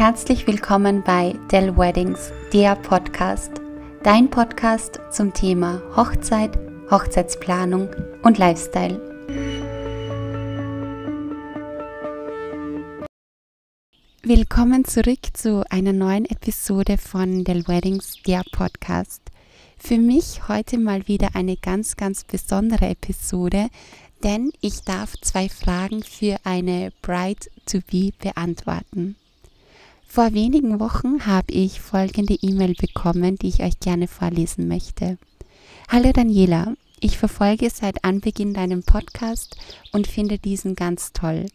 Herzlich 0.00 0.46
willkommen 0.46 1.02
bei 1.02 1.34
Dell 1.52 1.76
Weddings, 1.76 2.32
der 2.54 2.74
Podcast, 2.74 3.60
dein 4.02 4.30
Podcast 4.30 4.98
zum 5.10 5.34
Thema 5.34 5.82
Hochzeit, 5.94 6.58
Hochzeitsplanung 6.90 7.90
und 8.22 8.38
Lifestyle. 8.38 8.98
Willkommen 14.22 14.86
zurück 14.86 15.18
zu 15.34 15.64
einer 15.68 15.92
neuen 15.92 16.24
Episode 16.24 16.96
von 16.96 17.44
Dell 17.44 17.68
Weddings, 17.68 18.22
der 18.26 18.42
Podcast. 18.52 19.20
Für 19.76 19.98
mich 19.98 20.48
heute 20.48 20.78
mal 20.78 21.06
wieder 21.08 21.34
eine 21.34 21.58
ganz, 21.58 21.96
ganz 21.96 22.24
besondere 22.24 22.86
Episode, 22.88 23.68
denn 24.24 24.50
ich 24.62 24.80
darf 24.80 25.12
zwei 25.20 25.50
Fragen 25.50 26.02
für 26.02 26.38
eine 26.44 26.90
Bride 27.02 27.50
to 27.66 27.80
be 27.92 28.12
beantworten. 28.18 29.16
Vor 30.12 30.34
wenigen 30.34 30.80
Wochen 30.80 31.24
habe 31.24 31.52
ich 31.52 31.80
folgende 31.80 32.34
E-Mail 32.34 32.74
bekommen, 32.74 33.36
die 33.36 33.46
ich 33.46 33.62
euch 33.62 33.78
gerne 33.78 34.08
vorlesen 34.08 34.66
möchte. 34.66 35.18
Hallo 35.88 36.10
Daniela, 36.12 36.74
ich 36.98 37.16
verfolge 37.16 37.70
seit 37.70 38.04
Anbeginn 38.04 38.52
deinen 38.52 38.82
Podcast 38.82 39.56
und 39.92 40.08
finde 40.08 40.40
diesen 40.40 40.74
ganz 40.74 41.12
toll. 41.12 41.46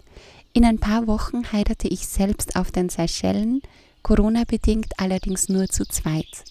In 0.54 0.64
ein 0.64 0.80
paar 0.80 1.06
Wochen 1.06 1.52
heiratete 1.52 1.90
ich 1.90 2.08
selbst 2.08 2.56
auf 2.56 2.72
den 2.72 2.88
Seychellen, 2.88 3.62
Corona-bedingt 4.04 5.02
allerdings 5.02 5.50
nur 5.50 5.68
zu 5.68 5.86
zweit. 5.86 6.46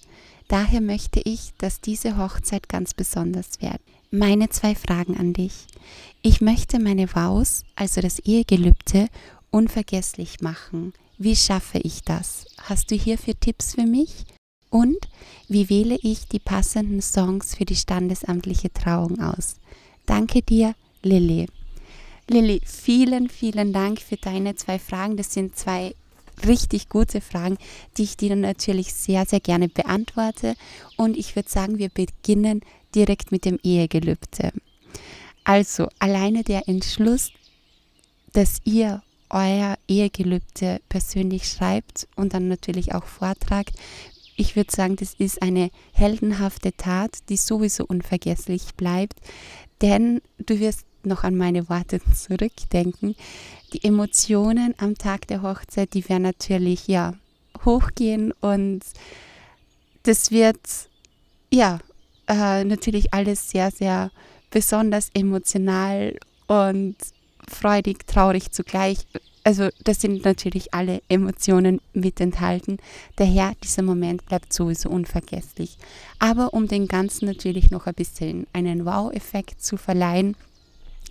Daher 0.48 0.82
möchte 0.82 1.22
ich, 1.24 1.54
dass 1.56 1.80
diese 1.80 2.18
Hochzeit 2.18 2.68
ganz 2.68 2.92
besonders 2.92 3.62
wird. 3.62 3.80
Meine 4.10 4.50
zwei 4.50 4.74
Fragen 4.74 5.16
an 5.16 5.32
dich. 5.32 5.54
Ich 6.20 6.42
möchte 6.42 6.78
meine 6.80 7.14
Vows, 7.14 7.62
also 7.76 8.02
das 8.02 8.18
Ehegelübde, 8.18 9.08
unvergesslich 9.50 10.42
machen. 10.42 10.92
Wie 11.18 11.36
schaffe 11.36 11.78
ich 11.78 12.02
das? 12.02 12.46
Hast 12.62 12.90
du 12.90 12.96
hierfür 12.96 13.38
Tipps 13.38 13.74
für 13.74 13.86
mich? 13.86 14.24
Und 14.70 15.08
wie 15.48 15.70
wähle 15.70 15.96
ich 16.02 16.26
die 16.26 16.40
passenden 16.40 17.00
Songs 17.00 17.54
für 17.54 17.64
die 17.64 17.76
standesamtliche 17.76 18.72
Trauung 18.72 19.20
aus? 19.20 19.56
Danke 20.06 20.42
dir, 20.42 20.74
Lilly. 21.02 21.46
Lilly, 22.28 22.60
vielen, 22.64 23.28
vielen 23.28 23.72
Dank 23.72 24.00
für 24.00 24.16
deine 24.16 24.56
zwei 24.56 24.80
Fragen. 24.80 25.16
Das 25.16 25.32
sind 25.32 25.56
zwei 25.56 25.94
richtig 26.44 26.88
gute 26.88 27.20
Fragen, 27.20 27.58
die 27.96 28.02
ich 28.02 28.16
dir 28.16 28.34
natürlich 28.34 28.92
sehr, 28.92 29.24
sehr 29.26 29.40
gerne 29.40 29.68
beantworte. 29.68 30.56
Und 30.96 31.16
ich 31.16 31.36
würde 31.36 31.48
sagen, 31.48 31.78
wir 31.78 31.90
beginnen 31.90 32.62
direkt 32.94 33.30
mit 33.30 33.44
dem 33.44 33.60
Ehegelübde. 33.62 34.52
Also, 35.44 35.88
alleine 35.98 36.42
der 36.42 36.68
Entschluss, 36.68 37.30
dass 38.32 38.60
ihr 38.64 39.02
euer 39.34 39.76
Ehegelübde 39.88 40.80
persönlich 40.88 41.48
schreibt 41.48 42.08
und 42.16 42.32
dann 42.32 42.48
natürlich 42.48 42.94
auch 42.94 43.04
vortragt. 43.04 43.74
Ich 44.36 44.56
würde 44.56 44.72
sagen, 44.72 44.96
das 44.96 45.14
ist 45.14 45.42
eine 45.42 45.70
heldenhafte 45.92 46.72
Tat, 46.76 47.28
die 47.28 47.36
sowieso 47.36 47.84
unvergesslich 47.84 48.74
bleibt, 48.76 49.20
denn 49.82 50.22
du 50.38 50.58
wirst 50.60 50.86
noch 51.02 51.24
an 51.24 51.36
meine 51.36 51.68
Worte 51.68 52.00
zurückdenken. 52.14 53.16
Die 53.72 53.84
Emotionen 53.84 54.74
am 54.78 54.96
Tag 54.96 55.26
der 55.26 55.42
Hochzeit, 55.42 55.92
die 55.94 56.08
werden 56.08 56.22
natürlich 56.22 56.86
ja 56.86 57.14
hochgehen 57.64 58.32
und 58.40 58.80
das 60.04 60.30
wird 60.30 60.60
ja 61.52 61.78
äh, 62.28 62.64
natürlich 62.64 63.12
alles 63.12 63.50
sehr, 63.50 63.70
sehr 63.70 64.10
besonders 64.50 65.10
emotional 65.14 66.16
und 66.46 66.96
freudig, 67.48 68.06
traurig 68.06 68.52
zugleich. 68.52 68.98
Also 69.42 69.68
das 69.84 70.00
sind 70.00 70.24
natürlich 70.24 70.72
alle 70.72 71.02
Emotionen 71.08 71.80
mit 71.92 72.20
enthalten. 72.20 72.78
Daher, 73.16 73.52
dieser 73.62 73.82
Moment 73.82 74.24
bleibt 74.24 74.52
sowieso 74.52 74.88
unvergesslich. 74.88 75.76
Aber 76.18 76.54
um 76.54 76.66
den 76.66 76.88
Ganzen 76.88 77.26
natürlich 77.26 77.70
noch 77.70 77.86
ein 77.86 77.94
bisschen 77.94 78.46
einen 78.54 78.86
Wow-Effekt 78.86 79.62
zu 79.62 79.76
verleihen, 79.76 80.34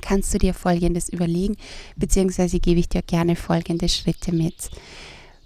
kannst 0.01 0.33
du 0.33 0.39
dir 0.39 0.55
Folgendes 0.55 1.09
überlegen, 1.09 1.57
beziehungsweise 1.95 2.59
gebe 2.59 2.79
ich 2.79 2.89
dir 2.89 3.03
gerne 3.03 3.35
folgende 3.35 3.87
Schritte 3.87 4.33
mit. 4.33 4.71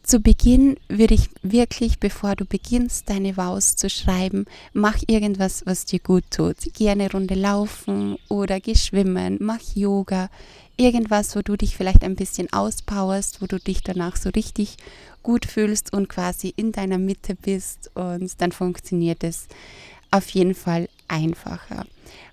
Zu 0.07 0.21
Beginn 0.21 0.77
würde 0.87 1.15
ich 1.15 1.29
wirklich, 1.41 1.99
bevor 1.99 2.37
du 2.37 2.45
beginnst, 2.45 3.09
deine 3.09 3.35
Vows 3.35 3.75
zu 3.75 3.89
schreiben, 3.89 4.45
mach 4.71 4.97
irgendwas, 5.07 5.65
was 5.65 5.83
dir 5.83 5.99
gut 5.99 6.23
tut. 6.29 6.55
Geh 6.77 6.89
eine 6.89 7.11
Runde 7.11 7.35
laufen 7.35 8.15
oder 8.29 8.61
geh 8.61 8.75
schwimmen, 8.75 9.37
mach 9.41 9.59
Yoga, 9.75 10.29
irgendwas, 10.77 11.35
wo 11.35 11.41
du 11.41 11.57
dich 11.57 11.75
vielleicht 11.75 12.03
ein 12.03 12.15
bisschen 12.15 12.51
auspowerst, 12.53 13.41
wo 13.41 13.47
du 13.47 13.59
dich 13.59 13.81
danach 13.81 14.15
so 14.15 14.29
richtig 14.29 14.77
gut 15.23 15.45
fühlst 15.45 15.91
und 15.91 16.07
quasi 16.07 16.53
in 16.55 16.71
deiner 16.71 16.97
Mitte 16.97 17.35
bist 17.35 17.91
und 17.95 18.39
dann 18.39 18.51
funktioniert 18.51 19.23
es 19.23 19.47
auf 20.11 20.29
jeden 20.29 20.55
Fall 20.55 20.87
einfacher. 21.07 21.85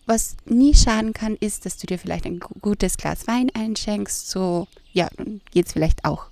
Was 0.06 0.36
nie 0.44 0.74
schaden 0.74 1.12
kann, 1.12 1.36
ist, 1.36 1.66
dass 1.66 1.78
du 1.78 1.86
dir 1.86 1.98
vielleicht 1.98 2.26
ein 2.26 2.38
gutes 2.38 2.98
Glas 2.98 3.26
Wein 3.26 3.50
einschenkst, 3.54 4.30
so 4.30 4.68
ja, 4.92 5.08
dann 5.16 5.40
geht 5.50 5.66
es 5.66 5.72
vielleicht 5.72 6.04
auch 6.04 6.26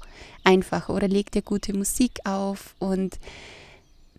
einfacher 0.44 0.94
oder 0.94 1.08
leg 1.08 1.32
dir 1.32 1.42
gute 1.42 1.74
Musik 1.74 2.20
auf 2.24 2.74
und 2.78 3.18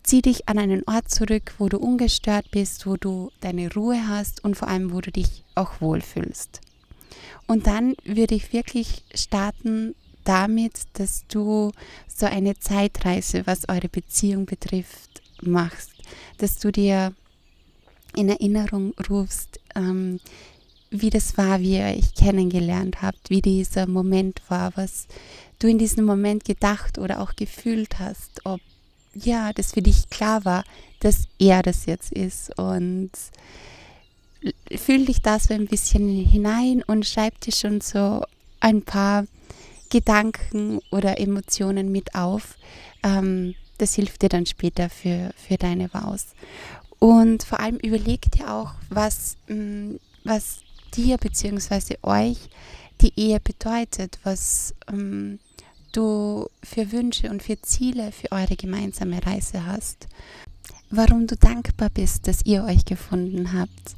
zieh 0.02 0.22
dich 0.22 0.48
an 0.48 0.58
einen 0.58 0.82
Ort 0.86 1.10
zurück, 1.10 1.54
wo 1.58 1.68
du 1.68 1.78
ungestört 1.78 2.50
bist, 2.50 2.86
wo 2.86 2.96
du 2.96 3.30
deine 3.40 3.72
Ruhe 3.72 4.06
hast 4.06 4.44
und 4.44 4.56
vor 4.56 4.68
allem, 4.68 4.92
wo 4.92 5.00
du 5.00 5.10
dich 5.10 5.44
auch 5.54 5.80
wohlfühlst. 5.80 6.60
Und 7.46 7.66
dann 7.66 7.94
würde 8.04 8.34
ich 8.34 8.52
wirklich 8.52 9.02
starten 9.14 9.94
damit, 10.24 10.82
dass 10.94 11.26
du 11.28 11.72
so 12.08 12.26
eine 12.26 12.58
Zeitreise, 12.58 13.46
was 13.46 13.68
eure 13.68 13.88
Beziehung 13.88 14.46
betrifft, 14.46 15.22
machst. 15.42 15.90
Dass 16.38 16.58
du 16.58 16.72
dir 16.72 17.12
in 18.16 18.28
Erinnerung 18.28 18.94
rufst, 19.10 19.60
ähm, 19.74 20.20
wie 20.90 21.10
das 21.10 21.36
war, 21.36 21.60
wie 21.60 21.78
ihr 21.78 21.84
euch 21.84 22.14
kennengelernt 22.14 23.02
habt, 23.02 23.28
wie 23.28 23.42
dieser 23.42 23.86
Moment 23.88 24.40
war, 24.48 24.72
was 24.76 25.08
du 25.58 25.66
in 25.66 25.78
diesem 25.78 26.04
Moment 26.04 26.44
gedacht 26.44 26.98
oder 26.98 27.20
auch 27.20 27.34
gefühlt 27.34 27.98
hast, 27.98 28.40
ob 28.44 28.60
ja, 29.14 29.52
das 29.52 29.72
für 29.72 29.82
dich 29.82 30.08
klar 30.10 30.44
war, 30.44 30.64
dass 31.00 31.28
er 31.38 31.62
das 31.62 31.86
jetzt 31.86 32.12
ist 32.12 32.56
und 32.58 33.10
fühl 34.76 35.06
dich 35.06 35.22
da 35.22 35.38
so 35.38 35.54
ein 35.54 35.66
bisschen 35.66 36.08
hinein 36.08 36.82
und 36.86 37.06
schreib 37.06 37.40
dir 37.40 37.52
schon 37.52 37.80
so 37.80 38.24
ein 38.60 38.82
paar 38.82 39.26
Gedanken 39.90 40.80
oder 40.90 41.20
Emotionen 41.20 41.92
mit 41.92 42.14
auf. 42.14 42.56
Ähm, 43.02 43.54
das 43.78 43.94
hilft 43.94 44.22
dir 44.22 44.28
dann 44.28 44.46
später 44.46 44.88
für, 44.88 45.32
für 45.36 45.56
deine 45.56 45.92
Vows. 45.92 46.28
Und 46.98 47.42
vor 47.42 47.60
allem 47.60 47.76
überleg 47.76 48.30
dir 48.32 48.52
auch, 48.52 48.72
was, 48.88 49.36
mm, 49.48 49.96
was 50.24 50.60
dir 50.94 51.18
bzw. 51.18 51.96
euch 52.02 52.38
die 53.00 53.12
Ehe 53.16 53.40
bedeutet, 53.40 54.18
was 54.22 54.74
ähm, 54.88 55.38
du 55.92 56.48
für 56.62 56.92
Wünsche 56.92 57.30
und 57.30 57.42
für 57.42 57.60
Ziele 57.60 58.12
für 58.12 58.32
eure 58.32 58.56
gemeinsame 58.56 59.24
Reise 59.24 59.66
hast 59.66 60.08
warum 60.90 61.26
du 61.26 61.36
dankbar 61.36 61.90
bist, 61.90 62.28
dass 62.28 62.44
ihr 62.44 62.64
euch 62.64 62.84
gefunden 62.84 63.52
habt. 63.52 63.96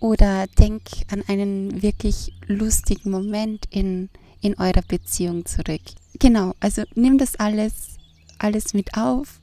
Oder 0.00 0.46
denk 0.58 0.82
an 1.10 1.22
einen 1.28 1.82
wirklich 1.82 2.32
lustigen 2.46 3.10
Moment 3.10 3.66
in, 3.70 4.10
in 4.40 4.58
eurer 4.58 4.82
Beziehung 4.86 5.46
zurück. 5.46 5.80
Genau, 6.18 6.54
also 6.60 6.82
nimm 6.94 7.18
das 7.18 7.36
alles, 7.36 7.96
alles 8.38 8.74
mit 8.74 8.96
auf. 8.96 9.40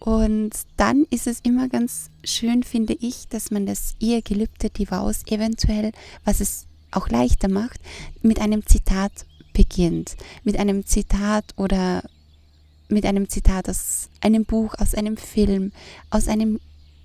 Und 0.00 0.50
dann 0.76 1.06
ist 1.10 1.26
es 1.26 1.40
immer 1.40 1.68
ganz 1.68 2.10
schön, 2.24 2.62
finde 2.62 2.94
ich, 3.00 3.28
dass 3.28 3.50
man 3.50 3.64
das 3.64 3.94
Ehegelübde, 4.00 4.68
die 4.70 4.90
Vows 4.90 5.22
eventuell, 5.26 5.92
was 6.24 6.40
es 6.40 6.66
auch 6.90 7.08
leichter 7.08 7.48
macht, 7.48 7.80
mit 8.20 8.40
einem 8.40 8.66
Zitat 8.66 9.26
beginnt. 9.54 10.16
Mit 10.42 10.58
einem 10.58 10.84
Zitat 10.84 11.54
oder 11.56 12.02
mit 12.88 13.04
einem 13.06 13.28
Zitat 13.28 13.68
aus 13.68 14.08
einem 14.20 14.44
Buch, 14.44 14.74
aus 14.78 14.94
einem 14.94 15.16
Film, 15.16 15.72
aus 16.10 16.28
einem 16.28 16.60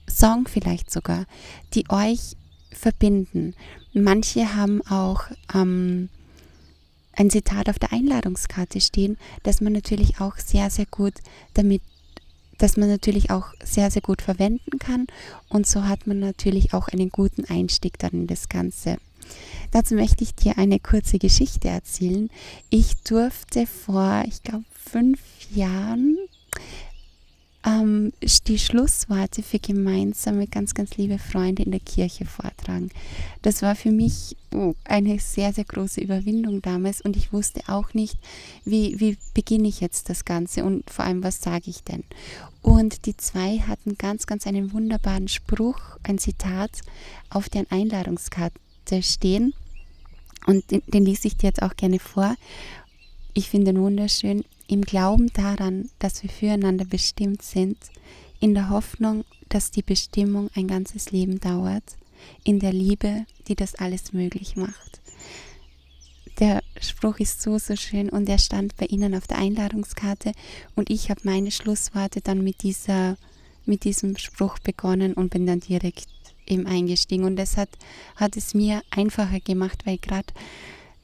Song 0.10 0.48
vielleicht 0.48 0.92
sogar, 0.92 1.26
die 1.74 1.86
euch 1.90 2.36
verbinden. 2.72 3.56
Manche 3.94 4.56
haben 4.56 4.82
auch 4.88 5.24
ähm, 5.54 6.10
ein 7.14 7.30
Zitat 7.30 7.70
auf 7.70 7.80
der 7.80 7.92
Einladungskarte 7.92 8.80
stehen, 8.82 9.18
das 9.44 9.62
man 9.62 9.74
natürlich 9.74 10.22
auch 10.22 10.38
sehr, 10.38 10.70
sehr 10.70 10.86
gut 10.86 11.16
damit, 11.54 11.82
dass 12.58 12.78
man 12.78 12.90
natürlich 12.90 13.32
auch 13.32 13.48
sehr, 13.64 13.90
sehr 13.92 14.02
gut 14.02 14.22
verwenden 14.22 14.80
kann. 14.80 15.08
Und 15.48 15.68
so 15.68 15.86
hat 15.86 16.08
man 16.08 16.20
natürlich 16.20 16.74
auch 16.74 16.88
einen 16.90 17.10
guten 17.10 17.46
Einstieg 17.46 17.98
dann 18.00 18.12
in 18.12 18.28
das 18.28 18.50
Ganze. 18.50 18.98
Dazu 19.72 19.96
möchte 19.96 20.24
ich 20.24 20.36
dir 20.36 20.58
eine 20.58 20.80
kurze 20.80 21.20
Geschichte 21.20 21.68
erzählen. 21.68 22.30
Ich 22.70 22.96
durfte 23.04 23.68
vor, 23.68 24.24
ich 24.28 24.44
glaube, 24.44 24.66
fünf 24.74 25.20
Jahren 25.54 26.18
ähm, 27.66 28.14
die 28.48 28.60
Schlussworte 28.60 29.44
für 29.44 29.60
gemeinsame, 29.60 30.48
ganz, 30.48 30.74
ganz 30.74 30.98
liebe 30.98 31.20
Freunde 31.20 31.64
in 31.64 31.72
der 31.72 31.80
Kirche 31.80 32.26
vortragen. 32.26 32.90
Das 33.42 33.62
war 33.62 33.76
für 33.76 33.92
mich 33.92 34.38
oh, 34.54 34.74
eine 34.86 35.20
sehr, 35.20 35.54
sehr 35.54 35.66
große 35.66 36.02
Überwindung 36.02 36.62
damals 36.62 37.02
und 37.02 37.18
ich 37.18 37.34
wusste 37.34 37.62
auch 37.68 37.94
nicht, 37.94 38.18
wie, 38.66 39.00
wie 39.00 39.18
beginne 39.34 39.68
ich 39.68 39.82
jetzt 39.82 40.10
das 40.10 40.26
Ganze 40.26 40.64
und 40.64 40.90
vor 40.90 41.06
allem, 41.06 41.24
was 41.24 41.42
sage 41.42 41.70
ich 41.70 41.84
denn? 41.84 42.04
Und 42.62 43.06
die 43.06 43.18
zwei 43.18 43.60
hatten 43.60 43.98
ganz, 43.98 44.26
ganz 44.26 44.48
einen 44.48 44.74
wunderbaren 44.74 45.28
Spruch, 45.28 45.80
ein 46.04 46.18
Zitat 46.18 46.72
auf 47.30 47.50
deren 47.50 47.70
Einladungskarte 48.90 49.02
stehen. 49.02 49.54
Und 50.46 50.72
den, 50.72 50.82
den 50.88 51.06
lese 51.06 51.28
ich 51.28 51.38
dir 51.38 51.48
jetzt 51.48 51.62
auch 51.62 51.76
gerne 51.76 52.00
vor. 52.00 52.36
Ich 53.34 53.50
finde 53.50 53.72
ihn 53.72 53.82
wunderschön 53.82 54.44
im 54.68 54.82
Glauben 54.82 55.32
daran, 55.34 55.90
dass 56.00 56.24
wir 56.24 56.30
füreinander 56.30 56.86
bestimmt 56.86 57.42
sind, 57.42 57.78
in 58.40 58.54
der 58.54 58.70
Hoffnung, 58.70 59.26
dass 59.50 59.72
die 59.72 59.82
Bestimmung 59.82 60.50
ein 60.56 60.68
ganzes 60.68 61.12
Leben 61.12 61.40
dauert, 61.40 61.84
in 62.44 62.60
der 62.60 62.74
Liebe, 62.74 63.26
die 63.48 63.56
das 63.56 63.76
alles 63.76 64.14
möglich 64.14 64.56
macht. 64.56 65.02
Der 66.40 66.64
Spruch 66.80 67.20
ist 67.20 67.42
so, 67.42 67.58
so 67.58 67.76
schön 67.76 68.10
und 68.10 68.30
er 68.30 68.38
stand 68.38 68.78
bei 68.78 68.86
Ihnen 68.86 69.14
auf 69.14 69.28
der 69.28 69.40
Einladungskarte 69.40 70.32
und 70.76 70.90
ich 70.90 71.10
habe 71.10 71.22
meine 71.24 71.52
Schlussworte 71.52 72.22
dann 72.22 72.44
mit, 72.44 72.64
dieser, 72.64 73.18
mit 73.66 73.84
diesem 73.84 74.16
Spruch 74.18 74.58
begonnen 74.60 75.14
und 75.14 75.32
bin 75.32 75.46
dann 75.46 75.60
direkt 75.60 76.08
eben 76.50 76.68
eingestiegen. 76.68 77.24
Und 77.24 77.36
das 77.36 77.58
hat, 77.58 77.70
hat 78.16 78.36
es 78.38 78.54
mir 78.54 78.82
einfacher 78.90 79.40
gemacht, 79.40 79.86
weil 79.86 79.98
gerade 79.98 80.34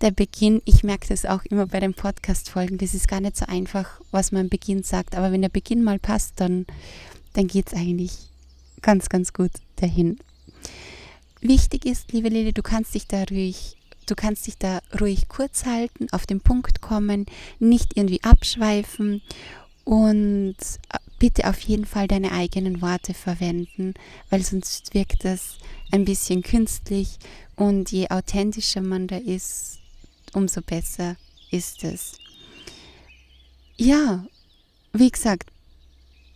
der 0.02 0.12
Beginn, 0.12 0.62
ich 0.66 0.84
merke 0.84 1.08
das 1.08 1.26
auch 1.26 1.44
immer 1.46 1.68
bei 1.68 1.80
den 1.80 1.94
Podcast-Folgen, 1.94 2.78
das 2.78 2.94
ist 2.94 3.08
gar 3.08 3.22
nicht 3.22 3.38
so 3.38 3.46
einfach, 3.46 4.02
was 4.12 4.32
man 4.32 4.44
am 4.44 4.50
Beginn 4.50 4.84
sagt, 4.84 5.16
aber 5.16 5.32
wenn 5.32 5.42
der 5.42 5.50
Beginn 5.50 5.84
mal 5.84 6.00
passt, 6.00 6.34
dann, 6.38 6.66
dann 7.34 7.48
geht 7.48 7.68
es 7.68 7.74
eigentlich 7.74 8.12
ganz, 8.82 9.10
ganz 9.10 9.34
gut 9.34 9.52
dahin. 9.78 10.20
Wichtig 11.42 11.86
ist, 11.86 12.12
liebe 12.12 12.30
Lili, 12.30 12.54
du 12.54 12.62
kannst 12.62 12.94
dich 12.94 13.08
da 13.08 13.24
ruhig, 13.24 13.78
du 14.06 14.16
kannst 14.16 14.48
dich 14.48 14.58
da 14.58 14.82
ruhig 15.00 15.28
kurz 15.28 15.66
halten, 15.66 16.08
auf 16.12 16.26
den 16.26 16.42
Punkt 16.42 16.82
kommen, 16.82 17.26
nicht 17.60 17.96
irgendwie 17.96 18.24
abschweifen. 18.24 19.22
Und 19.84 20.56
bitte 21.20 21.48
auf 21.48 21.60
jeden 21.62 21.86
Fall 21.86 22.08
deine 22.08 22.32
eigenen 22.32 22.82
Worte 22.82 23.14
verwenden, 23.14 23.94
weil 24.30 24.42
sonst 24.44 24.94
wirkt 24.94 25.26
das 25.26 25.58
ein 25.92 26.06
bisschen 26.06 26.42
künstlich 26.42 27.18
und 27.56 27.92
je 27.92 28.10
authentischer 28.10 28.82
man 28.82 29.08
da 29.08 29.18
ist, 29.18 29.80
umso 30.34 30.62
besser 30.62 31.16
ist 31.52 31.84
es. 31.84 32.18
Ja, 33.78 34.26
wie 34.94 35.12
gesagt, 35.12 35.52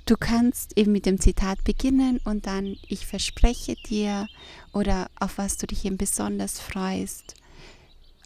du 0.05 0.15
kannst 0.17 0.77
eben 0.77 0.91
mit 0.91 1.05
dem 1.05 1.19
Zitat 1.19 1.63
beginnen 1.63 2.19
und 2.23 2.47
dann 2.47 2.77
ich 2.87 3.05
verspreche 3.05 3.75
dir 3.75 4.27
oder 4.73 5.09
auf 5.19 5.37
was 5.37 5.57
du 5.57 5.67
dich 5.67 5.85
eben 5.85 5.97
besonders 5.97 6.59
freust. 6.59 7.35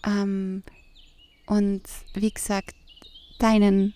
Ähm, 0.06 0.64
und 1.46 1.84
wie 2.14 2.32
gesagt, 2.32 2.76
deinen 3.40 3.94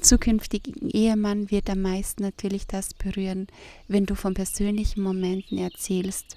zukünftigen 0.00 0.90
Ehemann 0.90 1.50
wird 1.50 1.70
am 1.70 1.82
meisten 1.82 2.22
natürlich 2.22 2.66
das 2.66 2.94
berühren, 2.94 3.46
wenn 3.88 4.06
du 4.06 4.14
von 4.14 4.34
persönlichen 4.34 5.02
Momenten 5.02 5.58
erzählst. 5.58 6.36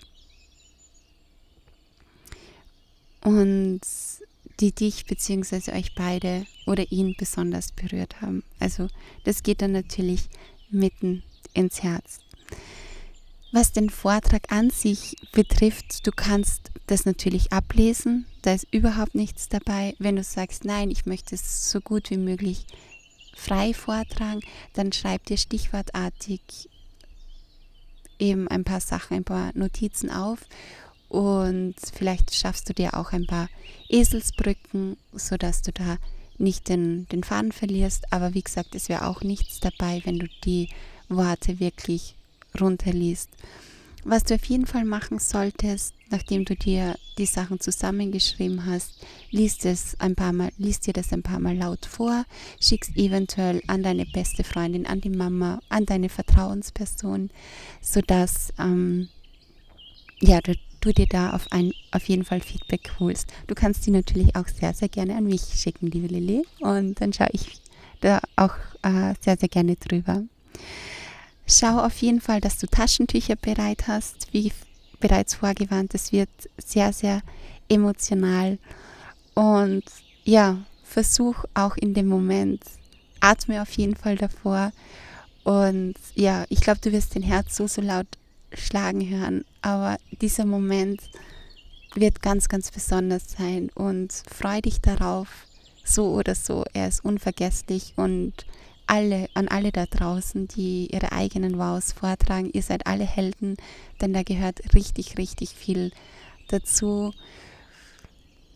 Und 3.22 3.82
die 4.60 4.72
dich 4.72 5.06
bzw. 5.06 5.72
euch 5.74 5.94
beide 5.96 6.46
oder 6.66 6.92
ihn 6.92 7.16
besonders 7.18 7.72
berührt 7.72 8.22
haben. 8.22 8.44
Also 8.60 8.88
das 9.24 9.44
geht 9.44 9.62
dann 9.62 9.72
natürlich 9.72 10.30
mitten 10.70 11.24
ins 11.54 11.84
Herz. 11.84 12.20
Was 13.52 13.72
den 13.72 13.90
Vortrag 13.90 14.52
an 14.52 14.70
sich 14.70 15.16
betrifft, 15.32 16.06
du 16.06 16.12
kannst 16.12 16.72
das 16.88 17.06
natürlich 17.06 17.54
ablesen, 17.54 18.26
da 18.42 18.54
ist 18.54 18.68
überhaupt 18.72 19.16
nichts 19.16 19.48
dabei. 19.48 19.96
Wenn 20.00 20.16
du 20.16 20.24
sagst, 20.24 20.66
nein, 20.66 20.92
ich 20.92 21.06
möchte 21.06 21.36
es 21.36 21.72
so 21.72 21.80
gut 21.80 22.10
wie 22.10 22.18
möglich 22.18 22.66
frei 23.38 23.74
vortragen, 23.74 24.42
dann 24.74 24.92
schreib 24.92 25.26
dir 25.26 25.38
stichwortartig 25.38 26.42
eben 28.20 28.48
ein 28.48 28.64
paar 28.64 28.82
Sachen, 28.82 29.18
ein 29.18 29.24
paar 29.24 29.52
Notizen 29.54 30.10
auf 30.10 30.40
und 31.10 31.76
vielleicht 31.94 32.36
schaffst 32.36 32.68
du 32.68 32.74
dir 32.74 32.96
auch 32.96 33.14
ein 33.14 33.28
paar 33.28 33.50
Eselsbrücken, 33.88 34.98
sodass 35.14 35.62
du 35.62 35.72
da 35.72 35.98
nicht 36.38 36.68
den, 36.68 37.08
den 37.08 37.24
Faden 37.24 37.52
verlierst. 37.52 38.12
Aber 38.12 38.34
wie 38.34 38.42
gesagt, 38.42 38.76
es 38.76 38.90
wäre 38.90 39.08
auch 39.08 39.22
nichts 39.22 39.60
dabei, 39.60 40.02
wenn 40.04 40.20
du 40.20 40.28
die 40.44 40.70
Worte 41.10 41.60
wirklich 41.60 42.16
runterliest. 42.60 43.30
Was 44.10 44.24
du 44.24 44.36
auf 44.36 44.46
jeden 44.46 44.66
Fall 44.66 44.86
machen 44.86 45.20
solltest, 45.20 45.94
nachdem 46.12 46.46
du 46.46 46.56
dir 46.56 46.96
die 47.18 47.26
Sachen 47.26 47.60
zusammengeschrieben 47.60 48.66
hast, 48.66 49.06
liest 49.32 49.66
es 49.66 50.00
ein 50.00 50.16
paar 50.16 50.32
Mal, 50.32 50.52
liest 50.58 50.88
dir 50.88 50.94
das 50.94 51.12
ein 51.12 51.24
paar 51.24 51.42
Mal 51.42 51.58
laut 51.58 51.86
vor, 51.86 52.24
schickst 52.58 52.96
eventuell 52.96 53.62
an 53.68 53.84
deine 53.84 54.06
beste 54.06 54.46
Freundin, 54.46 54.88
an 54.88 55.02
die 55.02 55.10
Mama, 55.10 55.60
an 55.68 55.86
deine 55.86 56.08
Vertrauensperson, 56.08 57.32
sodass 57.82 58.54
ähm, 58.58 59.10
ja, 60.22 60.40
du 60.40 60.54
du 60.80 60.94
dir 60.94 61.08
da 61.08 61.32
auf, 61.32 61.52
ein, 61.52 61.74
auf 61.92 62.08
jeden 62.08 62.24
Fall 62.24 62.40
Feedback 62.40 62.90
holst. 63.00 63.28
Du 63.48 63.56
kannst 63.56 63.86
die 63.86 63.92
natürlich 63.92 64.38
auch 64.38 64.48
sehr, 64.48 64.74
sehr 64.74 64.88
gerne 64.88 65.18
an 65.18 65.26
mich 65.26 65.42
schicken, 65.42 65.88
liebe 65.88 66.08
Lilly. 66.08 66.46
Und 66.62 67.02
dann 67.02 67.12
schaue 67.12 67.32
ich 67.34 67.60
da 68.00 68.22
auch 68.38 68.56
äh, 68.84 69.16
sehr, 69.20 69.36
sehr 69.38 69.50
gerne 69.50 69.76
drüber. 69.76 70.24
Schau 71.50 71.80
auf 71.80 71.98
jeden 72.02 72.20
Fall, 72.20 72.42
dass 72.42 72.58
du 72.58 72.68
Taschentücher 72.68 73.38
bereit 73.38 73.88
hast, 73.88 74.28
wie 74.34 74.52
bereits 75.00 75.36
vorgewarnt. 75.36 75.94
Es 75.94 76.12
wird 76.12 76.30
sehr, 76.58 76.92
sehr 76.92 77.22
emotional. 77.70 78.58
Und 79.34 79.84
ja, 80.26 80.58
versuch 80.84 81.46
auch 81.54 81.78
in 81.78 81.94
dem 81.94 82.08
Moment, 82.08 82.62
atme 83.22 83.62
auf 83.62 83.72
jeden 83.72 83.96
Fall 83.96 84.18
davor. 84.18 84.74
Und 85.46 85.96
ja, 86.16 86.44
ich 86.50 86.60
glaube, 86.60 86.82
du 86.82 86.92
wirst 86.92 87.16
dein 87.16 87.24
Herz 87.24 87.56
so, 87.56 87.68
so 87.68 87.82
laut 87.82 88.08
schlagen 88.54 89.08
hören. 89.08 89.46
Aber 89.62 89.98
dieser 90.20 90.46
Moment 90.46 91.02
wird 91.96 92.22
ganz, 92.22 92.50
ganz 92.50 92.72
besonders 92.72 93.24
sein 93.38 93.70
und 93.74 94.12
freu 94.12 94.60
dich 94.60 94.82
darauf, 94.82 95.30
so 95.86 96.12
oder 96.12 96.36
so. 96.36 96.66
Er 96.74 96.90
ist 96.90 97.06
unvergesslich 97.06 97.94
und 97.96 98.34
alle, 98.88 99.30
an 99.34 99.48
alle 99.48 99.72
da 99.72 99.86
draußen, 99.86 100.48
die 100.48 100.88
ihre 100.92 101.12
eigenen 101.12 101.58
Wows 101.58 101.92
vortragen, 101.92 102.50
ihr 102.54 102.64
seid 102.64 102.88
alle 102.88 103.06
Helden, 103.06 103.58
denn 104.02 104.14
da 104.14 104.24
gehört 104.24 104.74
richtig, 104.74 105.18
richtig 105.18 105.50
viel 105.52 105.92
dazu. 106.48 107.14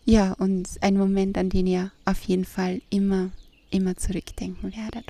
Ja, 0.06 0.33
und 0.33 0.68
ein 0.81 0.98
Moment, 0.98 1.38
an 1.38 1.50
den 1.50 1.68
ihr 1.68 1.92
auf 2.06 2.22
jeden 2.24 2.45
Fall 2.45 2.81
immer, 2.89 3.30
immer 3.69 3.95
zurückdenken 3.98 4.74
werdet. 4.75 5.06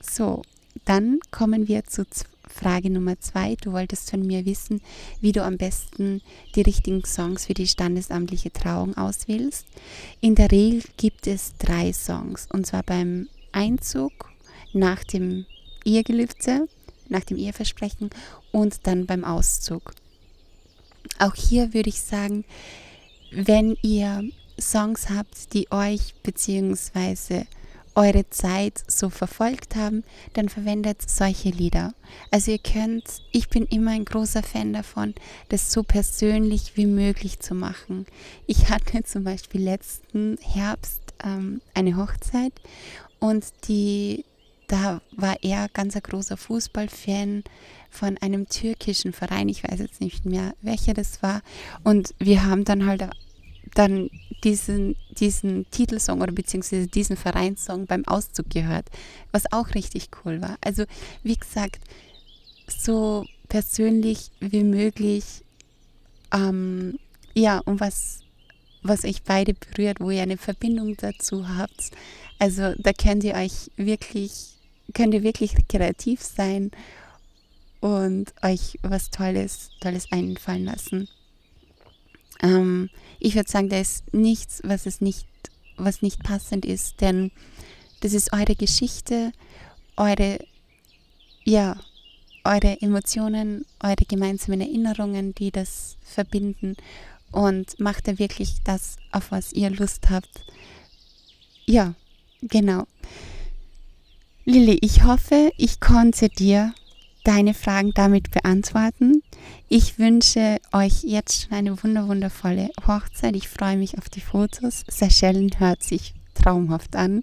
So, 0.00 0.42
dann 0.84 1.20
kommen 1.30 1.68
wir 1.68 1.84
zu 1.84 2.06
Frage 2.54 2.88
Nummer 2.88 3.18
zwei. 3.18 3.56
Du 3.60 3.72
wolltest 3.72 4.10
von 4.10 4.24
mir 4.24 4.46
wissen, 4.46 4.80
wie 5.20 5.32
du 5.32 5.42
am 5.42 5.56
besten 5.58 6.22
die 6.54 6.62
richtigen 6.62 7.04
Songs 7.04 7.46
für 7.46 7.54
die 7.54 7.66
standesamtliche 7.66 8.52
Trauung 8.52 8.96
auswählst. 8.96 9.66
In 10.20 10.36
der 10.36 10.52
Regel 10.52 10.82
gibt 10.96 11.26
es 11.26 11.54
drei 11.58 11.92
Songs. 11.92 12.46
Und 12.52 12.64
zwar 12.64 12.84
beim 12.84 13.28
Einzug, 13.50 14.30
nach 14.72 15.02
dem 15.02 15.46
Ehegelübde, 15.84 16.68
nach 17.08 17.24
dem 17.24 17.38
Eheversprechen 17.38 18.10
und 18.52 18.86
dann 18.86 19.06
beim 19.06 19.24
Auszug. 19.24 19.92
Auch 21.18 21.34
hier 21.34 21.74
würde 21.74 21.88
ich 21.88 22.00
sagen, 22.00 22.44
wenn 23.32 23.76
ihr 23.82 24.22
Songs 24.60 25.10
habt, 25.10 25.52
die 25.54 25.70
euch 25.72 26.14
bzw 26.22 27.46
eure 27.94 28.28
Zeit 28.30 28.82
so 28.86 29.10
verfolgt 29.10 29.76
haben, 29.76 30.04
dann 30.32 30.48
verwendet 30.48 31.08
solche 31.08 31.50
Lieder. 31.50 31.94
Also 32.30 32.50
ihr 32.52 32.58
könnt, 32.58 33.04
ich 33.32 33.48
bin 33.48 33.66
immer 33.66 33.92
ein 33.92 34.04
großer 34.04 34.42
Fan 34.42 34.72
davon, 34.72 35.14
das 35.48 35.72
so 35.72 35.82
persönlich 35.82 36.76
wie 36.76 36.86
möglich 36.86 37.40
zu 37.40 37.54
machen. 37.54 38.06
Ich 38.46 38.68
hatte 38.68 39.04
zum 39.04 39.24
Beispiel 39.24 39.62
letzten 39.62 40.38
Herbst 40.40 41.02
ähm, 41.22 41.60
eine 41.74 41.96
Hochzeit 41.96 42.52
und 43.20 43.44
die, 43.68 44.24
da 44.66 45.00
war 45.16 45.36
er 45.42 45.68
ganz 45.72 45.94
ein 45.96 46.02
großer 46.02 46.36
Fußballfan 46.36 47.44
von 47.90 48.18
einem 48.18 48.48
türkischen 48.48 49.12
Verein, 49.12 49.48
ich 49.48 49.62
weiß 49.62 49.78
jetzt 49.78 50.00
nicht 50.00 50.24
mehr, 50.24 50.54
welcher 50.62 50.94
das 50.94 51.22
war. 51.22 51.42
Und 51.84 52.14
wir 52.18 52.44
haben 52.44 52.64
dann 52.64 52.86
halt 52.86 53.08
dann 53.74 54.10
diesen, 54.42 54.96
diesen 55.18 55.68
Titelsong 55.70 56.20
oder 56.20 56.32
beziehungsweise 56.32 56.86
diesen 56.86 57.16
Vereinssong 57.16 57.86
beim 57.86 58.06
Auszug 58.06 58.50
gehört, 58.50 58.90
was 59.32 59.50
auch 59.52 59.74
richtig 59.74 60.08
cool 60.24 60.42
war. 60.42 60.58
Also 60.60 60.84
wie 61.22 61.36
gesagt, 61.36 61.84
so 62.66 63.24
persönlich 63.48 64.30
wie 64.40 64.64
möglich, 64.64 65.24
ähm, 66.32 66.98
ja, 67.34 67.58
und 67.58 67.80
was, 67.80 68.20
was 68.82 69.04
euch 69.04 69.22
beide 69.22 69.54
berührt, 69.54 70.00
wo 70.00 70.10
ihr 70.10 70.22
eine 70.22 70.36
Verbindung 70.36 70.96
dazu 70.96 71.48
habt. 71.48 71.90
Also 72.38 72.74
da 72.78 72.92
könnt 72.92 73.24
ihr 73.24 73.34
euch 73.34 73.70
wirklich 73.76 74.54
könnt 74.92 75.14
ihr 75.14 75.22
wirklich 75.22 75.54
kreativ 75.68 76.22
sein 76.22 76.70
und 77.80 78.32
euch 78.42 78.78
was 78.82 79.10
Tolles, 79.10 79.70
Tolles 79.80 80.10
einfallen 80.10 80.64
lassen. 80.64 81.08
Ähm, 82.44 82.90
ich 83.18 83.34
würde 83.34 83.50
sagen, 83.50 83.70
da 83.70 83.80
ist 83.80 84.12
nichts, 84.12 84.60
was 84.64 84.86
es 84.86 85.00
nicht, 85.00 85.26
was 85.76 86.02
nicht 86.02 86.22
passend 86.22 86.64
ist, 86.64 87.00
denn 87.00 87.32
das 88.00 88.12
ist 88.12 88.32
eure 88.32 88.54
Geschichte, 88.54 89.32
eure, 89.96 90.38
ja, 91.44 91.80
eure 92.44 92.80
Emotionen, 92.82 93.64
eure 93.80 94.04
gemeinsamen 94.06 94.60
Erinnerungen, 94.60 95.34
die 95.34 95.50
das 95.50 95.96
verbinden 96.02 96.76
und 97.32 97.80
macht 97.80 98.06
da 98.06 98.18
wirklich 98.18 98.56
das, 98.62 98.96
auf 99.10 99.30
was 99.30 99.54
ihr 99.54 99.70
Lust 99.70 100.10
habt. 100.10 100.44
Ja, 101.64 101.94
genau. 102.42 102.86
Lilly, 104.44 104.78
ich 104.82 105.02
hoffe, 105.04 105.50
ich 105.56 105.80
konnte 105.80 106.28
dir 106.28 106.74
deine 107.24 107.54
Fragen 107.54 107.92
damit 107.94 108.30
beantworten. 108.30 109.22
Ich 109.68 109.98
wünsche 109.98 110.58
euch 110.72 111.02
jetzt 111.02 111.42
schon 111.42 111.52
eine 111.52 111.82
wunderwundervolle 111.82 112.70
Hochzeit. 112.86 113.34
Ich 113.34 113.48
freue 113.48 113.76
mich 113.76 113.98
auf 113.98 114.08
die 114.08 114.20
Fotos. 114.20 114.84
Seychellen 114.88 115.50
hört 115.58 115.82
sich 115.82 116.14
traumhaft 116.34 116.94
an. 116.96 117.22